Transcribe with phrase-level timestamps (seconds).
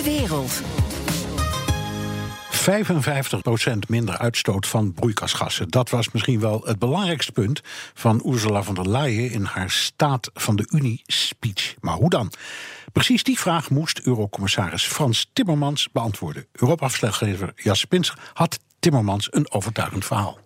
[0.00, 0.62] De wereld.
[3.86, 5.68] 55% minder uitstoot van broeikasgassen.
[5.68, 7.60] Dat was misschien wel het belangrijkste punt
[7.94, 11.74] van Ursula von der Leyen in haar Staat van de Unie speech.
[11.80, 12.32] Maar hoe dan?
[12.92, 16.46] Precies die vraag moest Eurocommissaris Frans Timmermans beantwoorden.
[16.52, 17.86] Europa-afslaggever Jas
[18.32, 20.38] had Timmermans een overtuigend verhaal.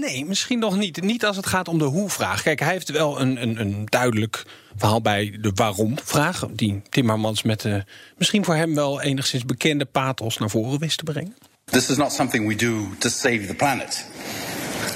[0.00, 1.02] Nee, misschien nog niet.
[1.02, 2.42] Niet als het gaat om de hoe-vraag.
[2.42, 4.44] Kijk, hij heeft wel een, een, een duidelijk
[4.76, 6.46] verhaal bij de waarom-vraag.
[6.52, 7.84] Die Timmermans met de
[8.16, 11.36] misschien voor hem wel enigszins bekende pathos naar voren wist te brengen.
[11.64, 14.06] This is not something we do to save the planet.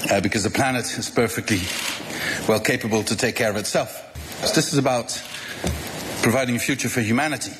[0.05, 1.61] Uh, because the planet is perfectly
[2.47, 4.03] well capable to take care of itself.
[4.43, 5.23] So this is about
[6.21, 7.51] providing a future for humanity.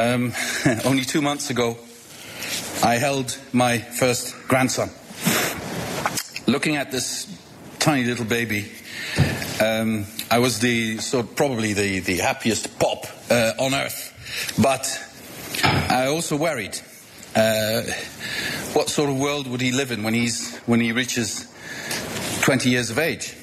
[0.00, 0.32] Um,
[0.84, 1.76] only two months ago,
[2.82, 4.90] I held my first grandson.
[6.46, 7.26] Looking at this
[7.80, 8.70] tiny little baby,
[9.60, 14.14] um, I was the so probably the, the happiest pop uh, on earth,
[14.62, 14.86] but
[15.64, 16.78] I also worried.
[17.34, 17.82] Uh,
[18.74, 21.48] what sort of world would he live in when he's when he reaches
[22.42, 23.34] 20 years of age?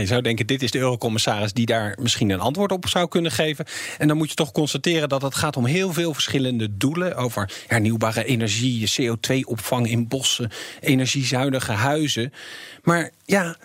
[0.00, 3.32] Je zou denken, dit is de eurocommissaris die daar misschien een antwoord op zou kunnen
[3.32, 3.64] geven.
[3.98, 7.16] En dan moet je toch constateren dat het gaat om heel veel verschillende doelen.
[7.16, 12.32] Over hernieuwbare energie, CO2-opvang in bossen, energiezuinige huizen.
[12.82, 13.56] Maar ja,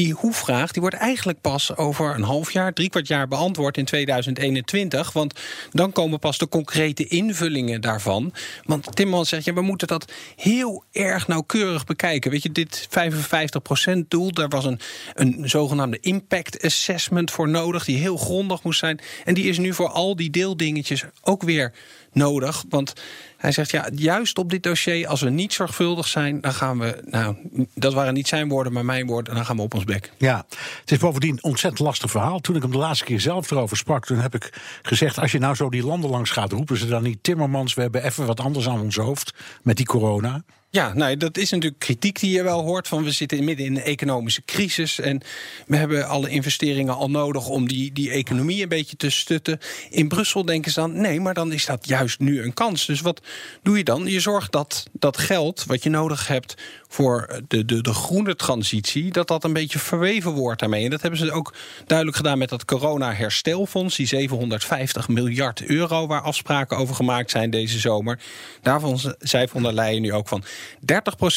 [0.00, 3.84] die hoe-vraag die wordt eigenlijk pas over een half jaar, drie kwart jaar beantwoord in
[3.84, 5.12] 2021.
[5.12, 8.32] Want dan komen pas de concrete invullingen daarvan.
[8.64, 12.30] Want Timmermans zegt, ja, we moeten dat heel erg nauwkeurig bekijken.
[12.30, 14.80] Weet je, dit 55% doel, daar was een,
[15.14, 19.00] een zogenaamde impact assessment voor nodig, die heel grondig moest zijn.
[19.24, 21.72] En die is nu voor al die deeldingetjes ook weer
[22.12, 22.64] nodig.
[22.68, 22.92] Want
[23.36, 27.02] hij zegt, ja, juist op dit dossier, als we niet zorgvuldig zijn, dan gaan we,
[27.04, 27.36] nou,
[27.74, 29.84] dat waren niet zijn woorden, maar mijn woorden, dan gaan we op ons
[30.18, 30.46] Ja,
[30.80, 32.40] het is bovendien een ontzettend lastig verhaal.
[32.40, 34.52] Toen ik hem de laatste keer zelf erover sprak, toen heb ik
[34.82, 37.80] gezegd, als je nou zo die landen langs gaat, roepen ze dan niet Timmermans, we
[37.80, 40.42] hebben even wat anders aan ons hoofd met die corona.
[40.72, 42.88] Ja, nou, dat is natuurlijk kritiek die je wel hoort.
[42.88, 45.00] Van we zitten midden in een economische crisis.
[45.00, 45.22] En
[45.66, 49.58] we hebben alle investeringen al nodig om die, die economie een beetje te stutten.
[49.90, 52.86] In Brussel denken ze dan: nee, maar dan is dat juist nu een kans.
[52.86, 53.20] Dus wat
[53.62, 54.06] doe je dan?
[54.06, 56.54] Je zorgt dat dat geld wat je nodig hebt
[56.92, 60.84] voor de, de, de groene transitie, dat dat een beetje verweven wordt daarmee.
[60.84, 61.54] En dat hebben ze ook
[61.86, 67.78] duidelijk gedaan met dat corona-herstelfonds, die 750 miljard euro, waar afspraken over gemaakt zijn deze
[67.78, 68.18] zomer.
[68.62, 70.44] Daarvan zei von der Leyen nu ook van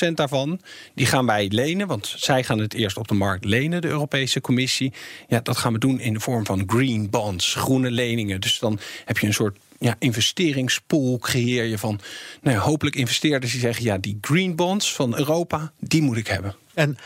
[0.07, 0.59] 30% daarvan,
[0.95, 4.41] die gaan wij lenen, want zij gaan het eerst op de markt lenen, de Europese
[4.41, 4.93] Commissie.
[5.27, 8.41] Ja, dat gaan we doen in de vorm van green bonds, groene leningen.
[8.41, 11.99] Dus dan heb je een soort ja, investeringspool creëer je van
[12.41, 16.55] nou, hopelijk investeerders die zeggen: ja, die green bonds van Europa, die moet ik hebben.
[16.73, 16.97] En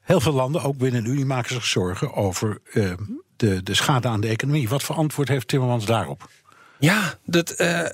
[0.00, 2.92] heel veel landen, ook binnen de Unie, maken zich zorgen over uh,
[3.36, 4.68] de, de schade aan de economie.
[4.68, 6.30] Wat voor antwoord heeft Timmermans daarop?
[6.78, 7.60] Ja, dat.
[7.60, 7.88] Uh,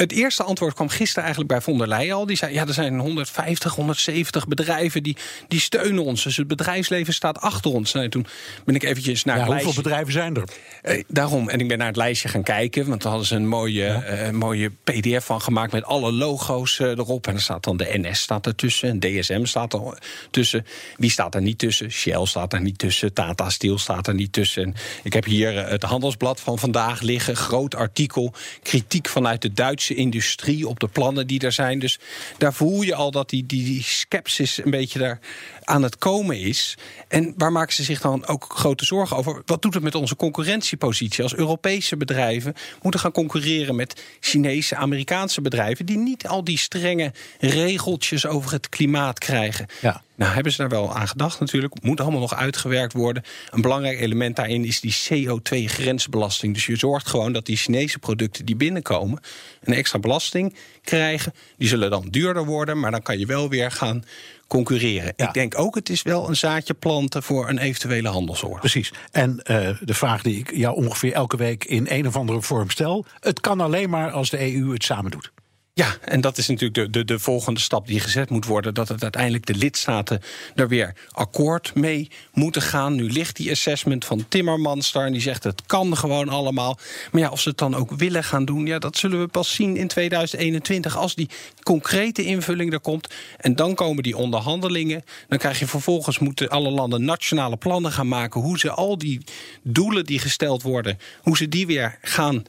[0.00, 2.26] het eerste antwoord kwam gisteren eigenlijk bij von der Leyen al.
[2.26, 5.16] Die zei, ja, er zijn 150, 170 bedrijven die,
[5.48, 6.22] die steunen ons.
[6.22, 7.92] Dus het bedrijfsleven staat achter ons.
[7.92, 8.26] Nou, toen
[8.64, 10.44] ben ik eventjes naar ja, het Hoeveel bedrijven zijn er?
[10.82, 11.48] Eh, daarom.
[11.48, 12.88] En ik ben naar het lijstje gaan kijken.
[12.88, 14.26] Want daar hadden ze een mooie, ja.
[14.26, 17.26] uh, mooie pdf van gemaakt met alle logo's uh, erop.
[17.26, 18.88] En er staat dan de NS staat ertussen.
[18.88, 19.98] En DSM staat er
[20.30, 20.66] tussen.
[20.96, 21.90] Wie staat er niet tussen?
[21.90, 23.12] Shell staat er niet tussen.
[23.12, 24.62] Tata Steel staat er niet tussen.
[24.62, 27.36] En ik heb hier het handelsblad van vandaag liggen.
[27.36, 28.32] Groot artikel.
[28.62, 31.78] Kritiek vanuit de Duitse industrie, op de plannen die er zijn.
[31.78, 31.98] Dus
[32.38, 35.18] daar voel je al dat die, die, die skepsis een beetje daar
[35.64, 36.76] aan het komen is.
[37.08, 39.42] En waar maken ze zich dan ook grote zorgen over?
[39.46, 41.22] Wat doet het met onze concurrentiepositie?
[41.22, 47.12] Als Europese bedrijven moeten gaan concurreren met Chinese, Amerikaanse bedrijven, die niet al die strenge
[47.38, 49.66] regeltjes over het klimaat krijgen.
[49.80, 50.02] Ja.
[50.20, 51.82] Nou, hebben ze daar wel aan gedacht natuurlijk.
[51.82, 53.22] Moet allemaal nog uitgewerkt worden.
[53.50, 56.54] Een belangrijk element daarin is die CO2-grensbelasting.
[56.54, 59.20] Dus je zorgt gewoon dat die Chinese producten die binnenkomen...
[59.62, 61.32] een extra belasting krijgen.
[61.56, 64.04] Die zullen dan duurder worden, maar dan kan je wel weer gaan
[64.46, 65.12] concurreren.
[65.16, 65.26] Ja.
[65.26, 68.58] Ik denk ook, het is wel een zaadje planten voor een eventuele handelsoorlog.
[68.58, 68.92] Precies.
[69.10, 72.70] En uh, de vraag die ik jou ongeveer elke week in een of andere vorm
[72.70, 75.32] stel: het kan alleen maar als de EU het samen doet.
[75.80, 78.74] Ja, en dat is natuurlijk de, de, de volgende stap die gezet moet worden.
[78.74, 80.22] Dat het uiteindelijk de lidstaten
[80.54, 82.94] er weer akkoord mee moeten gaan.
[82.94, 86.78] Nu ligt die assessment van Timmermans daar en die zegt het kan gewoon allemaal.
[87.12, 89.54] Maar ja, of ze het dan ook willen gaan doen, ja, dat zullen we pas
[89.54, 91.28] zien in 2021 als die
[91.62, 93.08] concrete invulling er komt.
[93.36, 95.04] En dan komen die onderhandelingen.
[95.28, 99.20] Dan krijg je vervolgens moeten alle landen nationale plannen gaan maken hoe ze al die
[99.62, 102.44] doelen die gesteld worden, hoe ze die weer gaan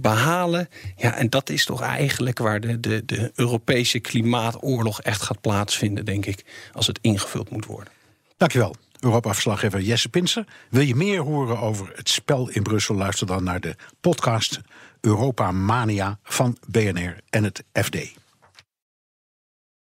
[0.00, 0.68] behalen.
[0.96, 6.04] Ja, en dat is toch eigenlijk waar de, de, de Europese klimaatoorlog echt gaat plaatsvinden,
[6.04, 7.92] denk ik, als het ingevuld moet worden.
[8.36, 8.74] Dankjewel.
[9.00, 10.44] Europa-verslaggever Jesse Pinser.
[10.70, 12.94] Wil je meer horen over het spel in Brussel?
[12.94, 14.60] Luister dan naar de podcast
[15.00, 17.96] Europa Mania van BNR en het FD.